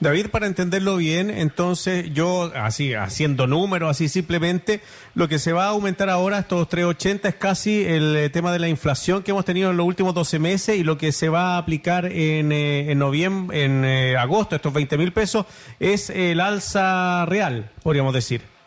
David, 0.00 0.28
para 0.28 0.46
entenderlo 0.46 0.96
bien, 0.96 1.30
entonces 1.30 2.12
yo, 2.12 2.50
así, 2.54 2.94
haciendo 2.94 3.46
números, 3.46 3.90
así 3.90 4.08
simplemente, 4.08 4.80
lo 5.14 5.28
que 5.28 5.38
se 5.38 5.52
va 5.52 5.66
a 5.66 5.68
aumentar 5.68 6.08
ahora, 6.08 6.38
estos 6.38 6.68
380, 6.68 7.28
es 7.28 7.34
casi 7.34 7.84
el 7.84 8.16
eh, 8.16 8.30
tema 8.30 8.50
de 8.50 8.58
la 8.58 8.68
inflación 8.68 9.22
que 9.22 9.30
hemos 9.30 9.44
tenido 9.44 9.70
en 9.70 9.76
los 9.76 9.86
últimos 9.86 10.14
12 10.14 10.38
meses 10.38 10.76
y 10.76 10.84
lo 10.84 10.96
que 10.96 11.12
se 11.12 11.28
va 11.28 11.54
a 11.54 11.58
aplicar 11.58 12.06
en, 12.06 12.50
eh, 12.50 12.90
en 12.90 12.98
noviembre, 12.98 13.64
en 13.64 14.16
agosto, 14.16 14.56
estos 14.56 14.72
20 14.72 14.96
mil 14.96 15.12
pesos, 15.12 15.44
es 15.78 16.10
el 16.10 16.40
alza 16.40 17.26
real, 17.26 17.70
podríamos 17.82 18.14
decir. 18.14 18.59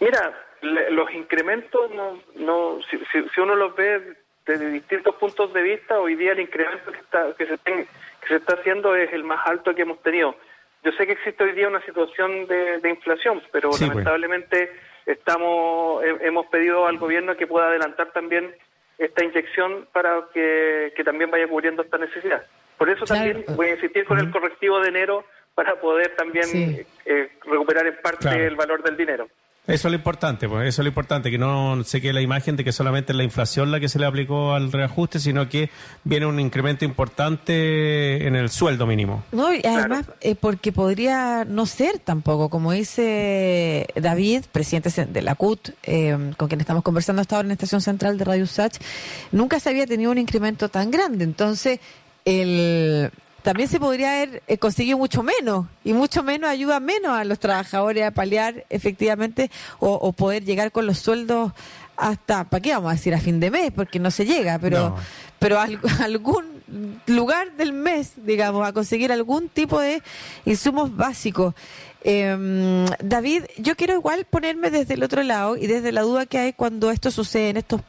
Mira, 0.00 0.32
los 0.62 1.12
incrementos, 1.12 1.90
no, 1.94 2.18
no, 2.36 2.78
si, 2.90 2.98
si, 3.12 3.40
uno 3.40 3.54
los 3.54 3.74
ve 3.76 4.16
desde 4.46 4.70
distintos 4.70 5.14
puntos 5.16 5.52
de 5.52 5.62
vista, 5.62 6.00
hoy 6.00 6.14
día 6.14 6.32
el 6.32 6.40
incremento 6.40 6.90
que, 6.90 6.98
está, 6.98 7.34
que, 7.36 7.46
se, 7.46 7.58
que 7.58 7.86
se 8.28 8.36
está 8.36 8.54
haciendo 8.54 8.96
es 8.96 9.12
el 9.12 9.24
más 9.24 9.46
alto 9.46 9.74
que 9.74 9.82
hemos 9.82 10.02
tenido. 10.02 10.34
Yo 10.82 10.92
sé 10.92 11.06
que 11.06 11.12
existe 11.12 11.44
hoy 11.44 11.52
día 11.52 11.68
una 11.68 11.84
situación 11.84 12.46
de, 12.46 12.88
inflación, 12.88 13.42
pero 13.52 13.70
pues. 13.70 13.82
lamentablemente 13.82 14.72
estamos 15.04 16.02
hemos 16.20 16.46
pedido 16.46 16.86
al 16.86 16.98
gobierno 16.98 17.36
que 17.36 17.46
pueda 17.46 17.66
adelantar 17.66 18.12
también 18.12 18.54
esta 18.96 19.24
inyección 19.24 19.86
para 19.92 20.26
que, 20.32 20.92
también 21.04 21.30
vaya 21.30 21.48
cubriendo 21.48 21.82
esta 21.82 21.98
necesidad. 21.98 22.42
Por 22.78 22.88
eso 22.88 23.04
también 23.04 23.44
voy 23.56 23.68
a 23.68 23.74
insistir 23.74 24.06
con 24.06 24.18
el 24.18 24.30
correctivo 24.30 24.80
de 24.80 24.88
enero 24.88 25.24
para 25.54 25.78
poder 25.80 26.16
también 26.16 26.86
eh, 27.04 27.30
recuperar 27.44 27.86
en 27.86 27.96
parte 28.00 28.46
el 28.46 28.56
valor 28.56 28.82
del 28.82 28.96
dinero. 28.96 29.28
Eso 29.70 29.88
es 29.88 29.92
lo 29.92 29.96
importante, 29.96 30.48
pues 30.48 30.68
eso 30.68 30.82
es 30.82 30.84
lo 30.84 30.88
importante, 30.88 31.30
que 31.30 31.38
no 31.38 31.82
se 31.84 32.00
quede 32.00 32.12
la 32.12 32.20
imagen 32.20 32.56
de 32.56 32.64
que 32.64 32.72
solamente 32.72 33.12
es 33.12 33.16
la 33.16 33.22
inflación 33.22 33.70
la 33.70 33.78
que 33.78 33.88
se 33.88 33.98
le 33.98 34.06
aplicó 34.06 34.52
al 34.52 34.72
reajuste, 34.72 35.20
sino 35.20 35.48
que 35.48 35.70
viene 36.04 36.26
un 36.26 36.40
incremento 36.40 36.84
importante 36.84 38.26
en 38.26 38.34
el 38.34 38.50
sueldo 38.50 38.86
mínimo. 38.86 39.22
No, 39.32 39.54
y 39.54 39.60
además, 39.64 40.06
eh, 40.20 40.34
porque 40.34 40.72
podría 40.72 41.44
no 41.44 41.66
ser 41.66 41.98
tampoco, 42.00 42.48
como 42.48 42.72
dice 42.72 43.86
David, 43.94 44.44
presidente 44.50 44.90
de 45.06 45.22
la 45.22 45.34
CUT, 45.36 45.70
eh, 45.84 46.32
con 46.36 46.48
quien 46.48 46.60
estamos 46.60 46.82
conversando 46.82 47.22
hasta 47.22 47.36
ahora 47.36 47.46
en 47.46 47.48
la 47.48 47.54
estación 47.54 47.80
central 47.80 48.18
de 48.18 48.24
Radio 48.24 48.46
Sach, 48.46 48.74
nunca 49.30 49.60
se 49.60 49.68
había 49.68 49.86
tenido 49.86 50.10
un 50.10 50.18
incremento 50.18 50.68
tan 50.68 50.90
grande. 50.90 51.24
Entonces, 51.24 51.80
el 52.24 53.10
también 53.42 53.68
se 53.68 53.80
podría 53.80 54.12
haber 54.12 54.42
eh, 54.46 54.58
conseguido 54.58 54.98
mucho 54.98 55.22
menos 55.22 55.66
y 55.84 55.92
mucho 55.92 56.22
menos 56.22 56.50
ayuda 56.50 56.80
menos 56.80 57.12
a 57.12 57.24
los 57.24 57.38
trabajadores 57.38 58.04
a 58.04 58.10
paliar 58.10 58.64
efectivamente 58.70 59.50
o, 59.78 60.12
poder 60.12 60.44
llegar 60.44 60.72
con 60.72 60.86
los 60.86 60.98
sueldos 60.98 61.52
hasta, 61.96 62.44
¿para 62.44 62.60
qué 62.60 62.72
vamos 62.72 62.90
a 62.90 62.94
decir? 62.94 63.14
A 63.14 63.20
fin 63.20 63.40
de 63.40 63.50
mes, 63.50 63.72
porque 63.72 63.98
no 63.98 64.10
se 64.10 64.24
llega, 64.24 64.58
pero, 64.58 64.96
pero 65.38 65.58
a, 65.58 65.68
algún 66.02 66.60
lugar 67.06 67.52
del 67.56 67.72
mes, 67.72 68.12
digamos, 68.16 68.66
a 68.66 68.72
conseguir 68.72 69.12
algún 69.12 69.48
tipo 69.48 69.80
de 69.80 70.02
insumos 70.44 70.94
básicos. 70.94 71.54
Em, 72.02 72.86
David, 73.02 73.44
yo 73.58 73.76
quiero 73.76 73.94
igual 73.94 74.24
ponerme 74.24 74.70
desde 74.70 74.94
el 74.94 75.02
otro 75.02 75.22
lado 75.22 75.56
y 75.56 75.66
desde 75.66 75.92
la 75.92 76.00
duda 76.02 76.26
que 76.26 76.38
hay 76.38 76.52
cuando 76.54 76.90
esto 76.90 77.10
sucede 77.10 77.50
en 77.50 77.56
estos 77.58 77.82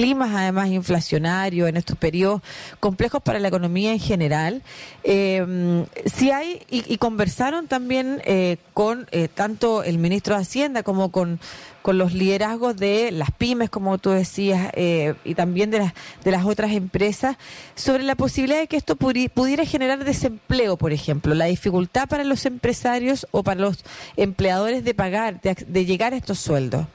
climas 0.00 0.30
además 0.34 0.70
inflacionarios, 0.70 1.68
en 1.68 1.76
estos 1.76 1.94
periodos 1.94 2.40
complejos 2.80 3.20
para 3.22 3.38
la 3.38 3.48
economía 3.48 3.92
en 3.92 4.00
general. 4.00 4.62
Eh, 5.04 5.84
si 6.06 6.30
hay, 6.30 6.62
y, 6.70 6.96
conversaron 6.96 7.68
también 7.68 8.22
eh, 8.24 8.56
con 8.72 9.06
eh, 9.10 9.28
tanto 9.28 9.82
el 9.82 9.98
ministro 9.98 10.36
de 10.36 10.40
Hacienda 10.40 10.82
como 10.82 11.12
con, 11.12 11.38
con 11.82 11.98
los 11.98 12.14
liderazgos 12.14 12.76
de 12.76 13.10
las 13.10 13.30
pymes, 13.30 13.68
como 13.68 13.98
tú 13.98 14.10
decías, 14.10 14.70
eh, 14.74 15.14
y 15.22 15.34
también 15.34 15.70
de 15.70 15.80
las, 15.80 15.92
de 16.24 16.30
las 16.30 16.44
otras 16.44 16.72
empresas, 16.72 17.36
sobre 17.74 18.02
la 18.02 18.14
posibilidad 18.14 18.60
de 18.60 18.68
que 18.68 18.76
esto 18.76 18.96
pudiera 18.96 19.66
generar 19.66 20.04
desempleo, 20.04 20.76
por 20.76 20.92
ejemplo, 20.92 21.34
la 21.34 21.46
dificultad 21.46 22.08
para 22.08 22.24
los 22.24 22.46
empresarios 22.46 23.26
o 23.32 23.42
para 23.42 23.60
los 23.60 23.84
empleadores 24.16 24.82
de 24.82 24.94
pagar, 24.94 25.42
de, 25.42 25.84
llegar 25.84 26.14
a 26.14 26.16
estos 26.16 26.38
sueldos. 26.38 26.86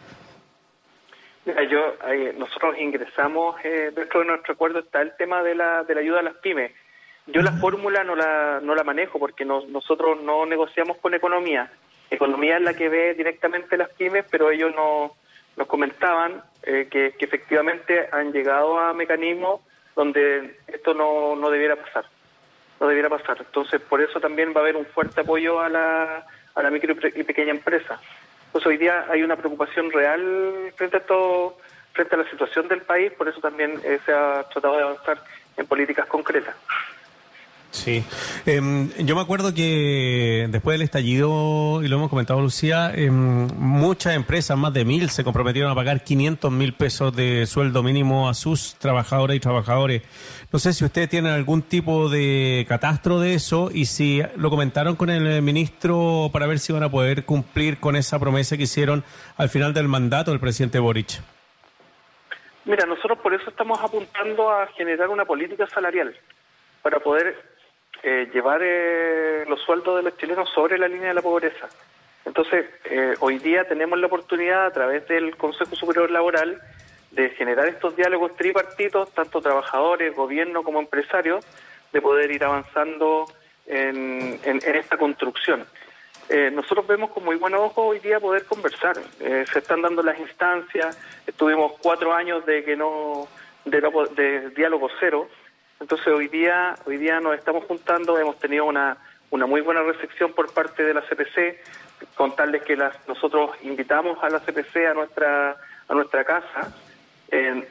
Mira, 1.46 1.64
yo, 1.64 1.96
nosotros 2.38 2.76
ingresamos, 2.80 3.56
eh, 3.64 3.92
dentro 3.96 4.22
de 4.22 4.26
nuestro 4.26 4.54
acuerdo 4.54 4.80
está 4.80 5.02
el 5.02 5.16
tema 5.16 5.44
de 5.44 5.54
la, 5.54 5.84
de 5.84 5.94
la 5.94 6.02
ayuda 6.02 6.20
a 6.20 6.24
las 6.24 6.36
pymes. 6.38 6.72
Yo 7.28 7.42
la 7.42 7.52
fórmula 7.54 8.04
no 8.04 8.16
la, 8.16 8.60
no 8.62 8.76
la 8.76 8.84
manejo 8.84 9.20
porque 9.20 9.46
nosotros 9.46 10.22
no 10.22 10.46
negociamos 10.46 10.98
con 10.98 11.14
economía. 11.14 11.72
Economía 12.10 12.58
es 12.58 12.64
la 12.64 12.74
que 12.74 12.90
ve 12.90 13.14
directamente 13.16 13.78
las 13.78 13.90
pymes, 13.90 14.26
pero 14.30 14.52
ellos 14.52 14.74
no, 14.76 15.16
nos 15.56 15.68
comentaban 15.68 16.44
eh, 16.64 16.88
que, 16.90 17.14
efectivamente 17.20 18.08
han 18.12 18.32
llegado 18.32 18.80
a 18.80 18.94
mecanismos 18.94 19.62
donde 19.96 20.60
esto 20.68 20.94
no, 20.94 21.36
no 21.36 21.50
debiera 21.50 21.76
pasar. 21.76 22.06
No 22.80 22.88
debiera 22.88 23.10
pasar. 23.10 23.38
Entonces, 23.40 23.82
por 23.82 24.02
eso 24.02 24.20
también 24.20 24.52
va 24.54 24.60
a 24.60 24.64
haber 24.64 24.76
un 24.76 24.86
fuerte 24.86 25.22
apoyo 25.22 25.62
a 25.62 25.70
la, 25.70 26.26
a 26.54 26.64
la 26.64 26.70
micro 26.70 26.94
y 26.94 27.24
pequeña 27.24 27.52
empresa. 27.52 28.00
Entonces, 28.56 28.72
hoy 28.72 28.78
día 28.78 29.06
hay 29.10 29.22
una 29.22 29.36
preocupación 29.36 29.92
real 29.92 30.72
frente 30.78 30.96
a 30.96 31.06
todo, 31.06 31.58
frente 31.92 32.16
a 32.16 32.20
la 32.20 32.30
situación 32.30 32.70
del 32.70 32.84
país, 32.84 33.12
por 33.12 33.28
eso 33.28 33.42
también 33.42 33.82
eh, 33.84 34.00
se 34.06 34.14
ha 34.14 34.44
tratado 34.44 34.78
de 34.78 34.84
avanzar 34.84 35.22
en 35.58 35.68
políticas 35.68 36.06
concretas. 36.06 36.56
Sí, 37.76 38.06
em, 38.46 38.90
yo 39.00 39.16
me 39.16 39.22
acuerdo 39.22 39.54
que 39.54 40.48
después 40.50 40.76
del 40.76 40.84
estallido, 40.84 41.84
y 41.84 41.90
lo 41.90 41.98
hemos 41.98 42.10
comentado 42.10 42.42
Lucía, 42.42 42.92
eh, 42.96 43.12
muchas 43.12 44.16
empresas, 44.16 44.58
más 44.58 44.74
de 44.74 44.86
mil, 44.86 45.10
se 45.10 45.26
comprometieron 45.26 45.70
a 45.70 45.76
pagar 45.76 46.02
500 46.02 46.54
mil 46.54 46.74
pesos 46.74 47.14
de 47.14 47.46
sueldo 47.46 47.84
mínimo 47.84 48.30
a 48.30 48.34
sus 48.34 48.76
trabajadoras 48.76 49.36
y 49.36 49.42
trabajadores. 49.42 50.04
No 50.54 50.60
sé 50.60 50.72
si 50.72 50.86
ustedes 50.86 51.10
tienen 51.10 51.34
algún 51.34 51.64
tipo 51.64 52.08
de 52.08 52.66
catastro 52.70 53.20
de 53.20 53.34
eso 53.34 53.70
y 53.74 53.86
si 53.86 54.22
lo 54.38 54.50
comentaron 54.50 54.96
con 54.96 55.10
el 55.10 55.42
ministro 55.42 56.30
para 56.32 56.48
ver 56.48 56.60
si 56.60 56.72
van 56.72 56.84
a 56.84 56.90
poder 56.90 57.26
cumplir 57.26 57.78
con 57.78 57.98
esa 57.98 58.20
promesa 58.20 58.56
que 58.56 58.64
hicieron 58.64 59.04
al 59.36 59.50
final 59.50 59.74
del 59.74 59.90
mandato 59.90 60.32
del 60.32 60.40
presidente 60.40 60.80
Boric. 60.80 61.20
Mira, 62.64 62.86
nosotros 62.88 63.20
por 63.20 63.34
eso 63.34 63.50
estamos 63.50 63.80
apuntando 63.82 64.50
a 64.50 64.66
generar 64.78 65.10
una 65.10 65.26
política 65.26 65.68
salarial 65.68 66.16
para 66.86 67.00
poder 67.00 67.45
eh, 68.08 68.30
llevar 68.32 68.62
eh, 68.64 69.46
los 69.50 69.60
sueldos 69.62 69.98
de 69.98 70.04
los 70.04 70.16
chilenos 70.20 70.48
sobre 70.52 70.78
la 70.78 70.88
línea 70.88 71.08
de 71.08 71.16
la 71.16 71.24
pobreza. 71.24 71.68
Entonces, 72.24 72.68
eh, 72.84 73.16
hoy 73.20 73.40
día 73.40 73.68
tenemos 73.68 73.98
la 73.98 74.06
oportunidad 74.06 74.68
a 74.68 74.72
través 74.72 75.08
del 75.08 75.36
Consejo 75.36 75.76
Superior 75.76 76.12
Laboral 76.12 76.62
de 77.10 77.32
generar 77.32 77.68
estos 77.68 77.96
diálogos 77.96 78.36
tripartitos, 78.36 79.12
tanto 79.16 79.42
trabajadores, 79.42 80.16
gobierno 80.16 80.62
como 80.62 80.80
empresarios, 80.82 81.44
de 81.92 82.00
poder 82.00 82.30
ir 82.30 82.44
avanzando 82.44 83.26
en, 83.66 84.40
esta 84.44 84.98
construcción. 84.98 85.66
nosotros 86.52 86.86
vemos 86.86 87.10
con 87.10 87.24
muy 87.24 87.38
buen 87.38 87.56
ojo 87.56 87.86
hoy 87.86 87.98
día 87.98 88.20
poder 88.20 88.46
conversar. 88.46 88.98
se 89.18 89.60
están 89.60 89.82
dando 89.82 90.04
las 90.04 90.20
instancias, 90.20 90.96
estuvimos 91.26 91.72
cuatro 91.82 92.14
años 92.14 92.46
de 92.46 92.64
que 92.64 92.76
no 92.76 93.28
de, 93.64 93.82
de 94.16 94.50
diálogo 94.52 94.90
cero, 95.00 95.28
entonces 95.80 96.08
hoy 96.08 96.28
día, 96.28 96.76
hoy 96.86 96.98
día 96.98 97.20
nos 97.20 97.36
estamos 97.36 97.66
juntando, 97.66 98.18
hemos 98.18 98.40
tenido 98.40 98.66
una, 98.66 98.98
una 99.30 99.46
muy 99.46 99.62
buena 99.62 99.84
recepción 99.84 100.34
por 100.34 100.54
parte 100.54 100.84
de 100.84 100.94
la 100.94 101.02
CPC, 101.02 101.60
contarles 102.16 102.64
que 102.64 102.76
las, 102.76 102.96
nosotros 103.08 103.52
invitamos 103.64 104.24
a 104.24 104.30
la 104.30 104.40
CPC 104.40 104.88
a 104.90 104.94
nuestra, 104.94 105.58
a 105.88 105.94
nuestra 105.94 106.24
casa, 106.24 106.74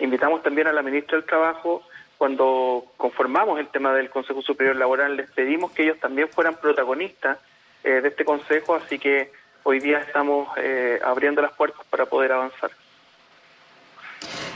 invitamos 0.00 0.42
también 0.42 0.66
a 0.66 0.72
la 0.72 0.82
ministra 0.82 1.16
del 1.16 1.26
Trabajo, 1.26 1.82
cuando 2.18 2.84
conformamos 2.96 3.58
el 3.58 3.68
tema 3.68 3.92
del 3.92 4.10
Consejo 4.10 4.42
Superior 4.42 4.76
Laboral, 4.76 5.16
les 5.16 5.30
pedimos 5.30 5.72
que 5.72 5.84
ellos 5.84 5.98
también 6.00 6.28
fueran 6.28 6.54
protagonistas 6.54 7.38
eh, 7.82 8.00
de 8.00 8.08
este 8.08 8.24
Consejo, 8.24 8.74
así 8.74 8.98
que 8.98 9.32
hoy 9.62 9.80
día 9.80 9.98
estamos 9.98 10.48
eh, 10.56 11.00
abriendo 11.04 11.42
las 11.42 11.52
puertas 11.52 11.84
para 11.90 12.06
poder 12.06 12.32
avanzar. 12.32 12.70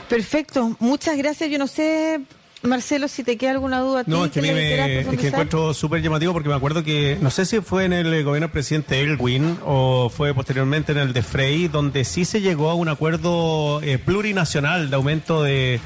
Perfecto, 0.07 0.75
muchas 0.79 1.17
gracias. 1.17 1.49
Yo 1.49 1.59
no 1.59 1.67
sé, 1.67 2.21
Marcelo, 2.61 3.07
si 3.07 3.23
te 3.23 3.37
queda 3.37 3.51
alguna 3.51 3.79
duda. 3.79 4.03
No, 4.05 4.25
es 4.25 4.31
que, 4.31 4.41
me, 4.41 4.99
es 4.99 5.07
que 5.07 5.27
encuentro 5.27 5.73
súper 5.73 6.01
llamativo 6.01 6.33
porque 6.33 6.49
me 6.49 6.55
acuerdo 6.55 6.83
que, 6.83 7.17
no 7.21 7.31
sé 7.31 7.45
si 7.45 7.61
fue 7.61 7.85
en 7.85 7.93
el 7.93 8.05
gobierno 8.23 8.47
del 8.47 8.51
presidente 8.51 9.01
Elwin 9.01 9.57
o 9.65 10.09
fue 10.09 10.33
posteriormente 10.33 10.91
en 10.91 10.97
el 10.97 11.13
de 11.13 11.23
Frey, 11.23 11.69
donde 11.69 12.03
sí 12.03 12.25
se 12.25 12.41
llegó 12.41 12.69
a 12.69 12.75
un 12.75 12.89
acuerdo 12.89 13.81
eh, 13.81 13.97
plurinacional 13.97 14.89
de 14.89 14.95
aumento 14.97 15.41
de, 15.41 15.79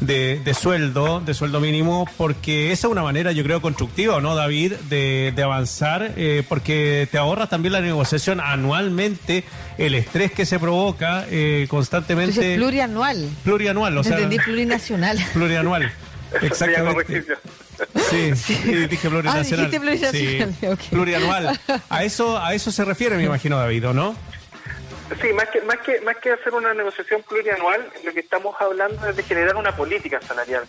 de, 0.00 0.54
sueldo, 0.54 1.20
de 1.20 1.34
sueldo 1.34 1.60
mínimo, 1.60 2.08
porque 2.16 2.72
esa 2.72 2.86
es 2.86 2.92
una 2.92 3.02
manera, 3.02 3.32
yo 3.32 3.42
creo, 3.42 3.60
constructiva, 3.60 4.20
¿no, 4.20 4.34
David, 4.34 4.72
de, 4.88 5.32
de 5.36 5.42
avanzar, 5.42 6.14
eh, 6.16 6.42
porque 6.48 7.06
te 7.10 7.18
ahorras 7.18 7.50
también 7.50 7.72
la 7.72 7.80
negociación 7.82 8.40
anualmente, 8.40 9.44
el 9.76 9.94
estrés 9.94 10.32
que 10.32 10.46
se 10.46 10.58
provoca 10.58 11.26
eh, 11.28 11.66
constantemente. 11.68 12.30
Entonces, 12.30 12.56
plurianual. 12.56 13.28
Plurianual, 13.44 13.98
o 13.98 14.04
sea. 14.04 14.14
Entendí 14.16 14.38
plurinacional. 14.38 15.18
Plurianual. 15.34 15.92
Exactamente. 16.42 17.24
Sí, 18.08 18.36
sí, 18.36 18.54
dije 18.86 19.08
plurinacional. 19.08 19.66
Ah, 19.66 19.80
plurinacional. 19.80 20.54
Sí, 20.60 20.86
Plurianual. 20.90 21.60
A 21.88 22.04
eso, 22.04 22.38
a 22.38 22.54
eso 22.54 22.70
se 22.70 22.84
refiere, 22.84 23.16
me 23.16 23.24
imagino, 23.24 23.58
David, 23.58 23.88
¿o 23.88 23.92
no? 23.92 24.14
Sí, 25.20 25.32
más 25.32 25.48
que, 25.48 25.60
más 25.62 25.78
que, 25.78 26.00
más 26.02 26.16
que 26.18 26.30
hacer 26.30 26.54
una 26.54 26.72
negociación 26.72 27.22
plurianual, 27.28 27.90
lo 28.04 28.12
que 28.12 28.20
estamos 28.20 28.54
hablando 28.60 29.08
es 29.08 29.16
de 29.16 29.22
generar 29.24 29.56
una 29.56 29.74
política 29.74 30.20
salarial. 30.22 30.64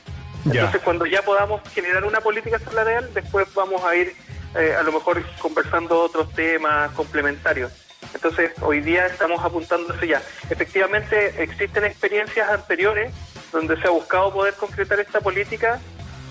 Entonces, 0.45 0.81
cuando 0.83 1.05
ya 1.05 1.21
podamos 1.21 1.61
generar 1.73 2.03
una 2.05 2.21
política 2.21 2.59
salarial, 2.59 3.09
después 3.13 3.47
vamos 3.53 3.83
a 3.83 3.95
ir 3.95 4.15
eh, 4.55 4.75
a 4.77 4.83
lo 4.83 4.91
mejor 4.91 5.23
conversando 5.39 6.01
otros 6.01 6.31
temas 6.33 6.91
complementarios. 6.91 7.71
Entonces, 8.15 8.51
hoy 8.61 8.79
día 8.79 9.05
estamos 9.07 9.43
apuntando 9.43 9.93
hacia 9.93 10.07
ya. 10.07 10.21
Efectivamente, 10.49 11.43
existen 11.43 11.83
experiencias 11.83 12.49
anteriores 12.49 13.13
donde 13.51 13.79
se 13.79 13.87
ha 13.87 13.91
buscado 13.91 14.33
poder 14.33 14.53
concretar 14.55 14.99
esta 14.99 15.19
política, 15.19 15.79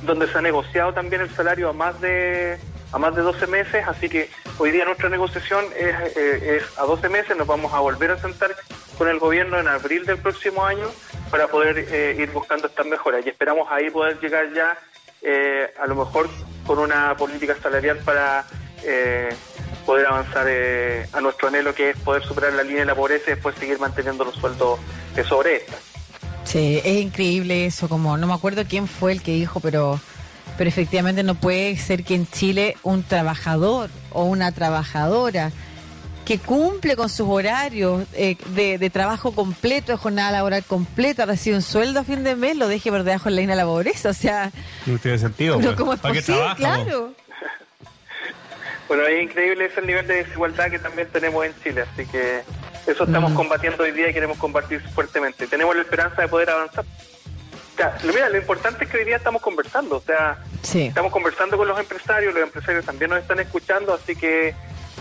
donde 0.02 0.26
se 0.26 0.38
ha 0.38 0.40
negociado 0.40 0.92
también 0.94 1.22
el 1.22 1.30
salario 1.30 1.68
a 1.68 1.72
más 1.72 2.00
de 2.00 2.58
a 2.92 2.98
más 2.98 3.14
de 3.16 3.22
12 3.22 3.48
meses, 3.48 3.84
así 3.88 4.08
que 4.08 4.30
hoy 4.56 4.70
día 4.70 4.84
nuestra 4.84 5.08
negociación 5.08 5.64
es, 5.76 6.16
eh, 6.16 6.58
es, 6.58 6.78
a 6.78 6.84
12 6.84 7.08
meses, 7.08 7.36
nos 7.36 7.46
vamos 7.46 7.72
a 7.72 7.80
volver 7.80 8.12
a 8.12 8.18
sentar 8.18 8.54
con 8.96 9.08
el 9.08 9.18
gobierno 9.18 9.58
en 9.58 9.66
abril 9.66 10.06
del 10.06 10.18
próximo 10.18 10.64
año 10.64 10.88
para 11.28 11.48
poder 11.48 11.76
eh, 11.90 12.14
ir 12.16 12.30
buscando 12.30 12.68
estas 12.68 12.86
mejoras 12.86 13.26
y 13.26 13.30
esperamos 13.30 13.66
ahí 13.68 13.90
poder 13.90 14.20
llegar 14.20 14.52
ya 14.52 14.78
eh, 15.22 15.74
a 15.76 15.88
lo 15.88 15.96
mejor 15.96 16.28
con 16.64 16.78
una 16.78 17.16
política 17.16 17.56
salarial 17.60 17.98
para 18.04 18.46
poder 19.84 20.06
avanzar 20.06 20.46
a 21.12 21.20
nuestro 21.20 21.48
anhelo 21.48 21.74
que 21.74 21.90
es 21.90 21.98
poder 21.98 22.22
superar 22.22 22.52
la 22.52 22.62
línea 22.62 22.80
de 22.80 22.86
la 22.86 22.94
pobreza 22.94 23.24
y 23.28 23.34
después 23.34 23.54
seguir 23.56 23.78
manteniendo 23.78 24.24
los 24.24 24.34
sueldos 24.34 24.78
sobre 25.28 25.56
esta. 25.56 25.74
Sí, 26.44 26.80
es 26.84 27.00
increíble 27.00 27.66
eso, 27.66 27.88
como 27.88 28.16
no 28.16 28.26
me 28.26 28.34
acuerdo 28.34 28.64
quién 28.68 28.86
fue 28.86 29.12
el 29.12 29.22
que 29.22 29.32
dijo, 29.32 29.60
pero, 29.60 29.98
pero 30.58 30.68
efectivamente 30.68 31.22
no 31.22 31.34
puede 31.34 31.76
ser 31.76 32.04
que 32.04 32.14
en 32.14 32.26
Chile 32.26 32.76
un 32.82 33.02
trabajador 33.02 33.90
o 34.10 34.24
una 34.24 34.52
trabajadora 34.52 35.52
que 36.24 36.38
cumple 36.38 36.96
con 36.96 37.08
sus 37.08 37.28
horarios 37.28 38.04
eh, 38.14 38.36
de, 38.54 38.90
trabajo 38.90 39.32
completo, 39.32 39.92
de 39.92 39.98
jornada 39.98 40.32
laboral 40.32 40.64
completa, 40.64 41.26
recibe 41.26 41.56
un 41.56 41.62
sueldo 41.62 42.00
a 42.00 42.04
fin 42.04 42.24
de 42.24 42.34
mes, 42.34 42.56
lo 42.56 42.66
deje 42.66 42.90
por 42.90 43.04
debajo 43.04 43.24
de 43.24 43.32
la 43.32 43.40
línea 43.42 43.56
de 43.56 43.62
la 43.62 43.68
pobreza. 43.68 44.10
O 44.10 44.14
sea, 44.14 44.50
no 44.86 44.98
tiene 44.98 45.18
sentido. 45.18 45.58
Pues. 45.64 45.76
¿cómo 45.76 45.92
es 45.94 46.00
posible? 46.00 46.40
Claro. 46.56 47.12
Bueno, 48.88 49.06
es 49.06 49.22
increíble 49.22 49.66
ese 49.66 49.82
nivel 49.82 50.06
de 50.06 50.24
desigualdad 50.24 50.70
que 50.70 50.78
también 50.78 51.08
tenemos 51.08 51.44
en 51.46 51.54
Chile, 51.62 51.82
así 51.82 52.06
que 52.06 52.42
eso 52.86 53.04
estamos 53.04 53.32
mm. 53.32 53.34
combatiendo 53.34 53.82
hoy 53.82 53.92
día 53.92 54.10
y 54.10 54.12
queremos 54.12 54.36
combatir 54.38 54.80
fuertemente. 54.90 55.46
Tenemos 55.46 55.74
la 55.74 55.82
esperanza 55.82 56.20
de 56.20 56.28
poder 56.28 56.50
avanzar. 56.50 56.84
O 56.84 57.76
sea, 57.76 57.98
mira, 58.04 58.28
lo 58.28 58.38
importante 58.38 58.84
es 58.84 58.90
que 58.90 58.98
hoy 58.98 59.04
día 59.04 59.16
estamos 59.16 59.42
conversando, 59.42 59.96
o 59.96 60.00
sea, 60.00 60.38
estamos 60.62 61.10
conversando 61.10 61.56
con 61.56 61.66
los 61.66 61.78
empresarios, 61.78 62.32
los 62.32 62.44
empresarios 62.44 62.84
también 62.84 63.10
nos 63.10 63.20
están 63.20 63.40
escuchando, 63.40 63.94
así 63.94 64.14
que 64.14 64.54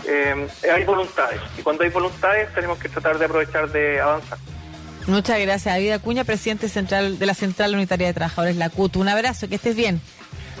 eh, 0.06 0.48
hay 0.72 0.84
voluntades. 0.84 1.40
Y 1.56 1.62
cuando 1.62 1.84
hay 1.84 1.90
voluntades 1.90 2.52
tenemos 2.52 2.78
que 2.78 2.88
tratar 2.88 3.18
de 3.18 3.26
aprovechar 3.26 3.70
de 3.70 4.00
avanzar. 4.00 4.38
Muchas 5.06 5.38
gracias, 5.38 5.74
David 5.74 5.92
Acuña, 5.92 6.24
presidente 6.24 6.68
central 6.68 7.18
de 7.18 7.26
la 7.26 7.34
Central 7.34 7.74
Unitaria 7.74 8.06
de 8.06 8.14
Trabajadores, 8.14 8.56
la 8.56 8.70
CUT. 8.70 8.96
Un 8.96 9.08
abrazo, 9.08 9.48
que 9.48 9.56
estés 9.56 9.76
bien. 9.76 10.00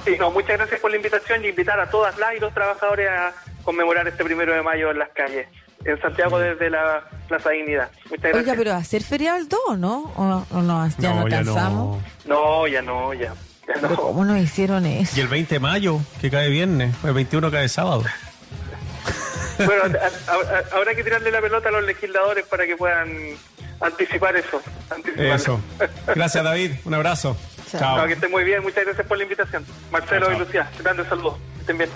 Sí, 0.04 0.16
no, 0.18 0.30
muchas 0.30 0.58
gracias 0.58 0.80
por 0.80 0.90
la 0.90 0.96
invitación 0.98 1.44
y 1.44 1.48
invitar 1.48 1.80
a 1.80 1.88
todas 1.88 2.16
las 2.18 2.34
y 2.34 2.40
los 2.40 2.52
trabajadores 2.52 3.08
a 3.10 3.32
conmemorar 3.62 4.06
este 4.06 4.22
primero 4.24 4.52
de 4.54 4.62
mayo 4.62 4.90
en 4.90 4.98
las 4.98 5.08
calles 5.10 5.46
en 5.84 6.00
Santiago 6.00 6.38
desde 6.38 6.70
la 6.70 7.02
Plaza 7.28 7.50
Dignidad. 7.50 7.90
Muchas 8.06 8.22
gracias. 8.22 8.42
Oiga, 8.42 8.54
pero 8.56 8.72
hacer 8.74 9.02
feriado 9.02 9.38
el 9.38 9.48
2, 9.48 9.78
¿no? 9.78 10.12
¿O, 10.16 10.46
o 10.50 10.62
no? 10.62 10.88
¿Ya 10.98 11.12
no, 11.14 11.28
ya 11.28 11.38
alcanzamos? 11.38 12.02
No, 12.26 12.66
ya 12.66 12.80
no, 12.82 13.12
ya. 13.14 13.34
ya 13.66 13.80
no. 13.82 13.94
¿Cómo 13.96 14.24
nos 14.24 14.38
hicieron 14.38 14.86
eso? 14.86 15.16
Y 15.16 15.20
el 15.20 15.28
20 15.28 15.54
de 15.56 15.60
mayo, 15.60 16.00
que 16.20 16.30
cae 16.30 16.48
viernes, 16.48 16.94
el 17.04 17.12
21 17.12 17.50
cae 17.50 17.68
sábado. 17.68 18.04
Bueno, 19.56 19.82
a- 19.84 20.32
a- 20.32 20.34
a- 20.34 20.76
habrá 20.76 20.96
que 20.96 21.04
tirarle 21.04 21.30
la 21.30 21.40
pelota 21.40 21.68
a 21.68 21.72
los 21.72 21.84
legisladores 21.84 22.44
para 22.46 22.66
que 22.66 22.76
puedan 22.76 23.08
anticipar 23.80 24.34
eso. 24.34 24.60
anticipar. 24.90 25.26
Eso. 25.26 25.60
Gracias, 26.08 26.42
David. 26.42 26.72
Un 26.84 26.94
abrazo. 26.94 27.36
Chao. 27.78 28.06
Que 28.06 28.14
estén 28.14 28.30
muy 28.30 28.44
bien, 28.44 28.62
muchas 28.62 28.84
gracias 28.84 29.06
por 29.06 29.16
la 29.16 29.24
invitación. 29.24 29.64
Marcelo 29.90 30.26
Chao, 30.26 30.36
y. 30.36 30.38
Lucía, 30.38 30.70
grandes 30.78 31.06
saludos. 31.08 31.36
Que 31.54 31.60
estén 31.60 31.78
bien. 31.78 31.90